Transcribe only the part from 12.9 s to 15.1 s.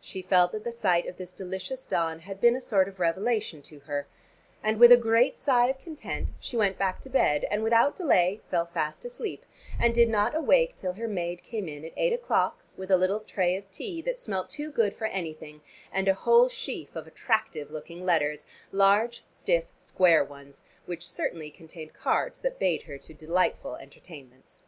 little tray of tea that smelt too good for